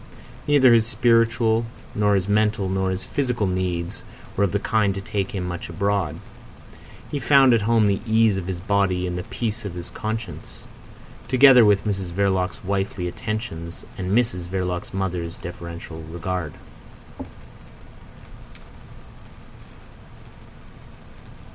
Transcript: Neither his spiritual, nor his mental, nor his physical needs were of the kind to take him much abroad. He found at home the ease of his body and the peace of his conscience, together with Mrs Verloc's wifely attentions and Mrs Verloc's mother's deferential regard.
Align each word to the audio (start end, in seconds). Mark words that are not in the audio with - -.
Neither 0.47 0.73
his 0.73 0.87
spiritual, 0.87 1.67
nor 1.93 2.15
his 2.15 2.27
mental, 2.27 2.67
nor 2.67 2.89
his 2.89 3.03
physical 3.03 3.45
needs 3.45 4.01
were 4.35 4.43
of 4.45 4.51
the 4.51 4.57
kind 4.57 4.95
to 4.95 4.99
take 4.99 5.29
him 5.35 5.45
much 5.47 5.69
abroad. 5.69 6.19
He 7.11 7.19
found 7.19 7.53
at 7.53 7.61
home 7.61 7.85
the 7.85 8.01
ease 8.07 8.35
of 8.37 8.47
his 8.47 8.59
body 8.59 9.05
and 9.05 9.15
the 9.15 9.21
peace 9.29 9.63
of 9.63 9.75
his 9.75 9.91
conscience, 9.91 10.65
together 11.27 11.63
with 11.63 11.85
Mrs 11.85 12.09
Verloc's 12.13 12.63
wifely 12.63 13.07
attentions 13.07 13.85
and 13.95 14.09
Mrs 14.11 14.47
Verloc's 14.47 14.91
mother's 14.91 15.37
deferential 15.37 16.01
regard. 16.01 16.55